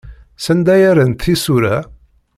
[0.43, 1.77] Sanda ay rrant tisura?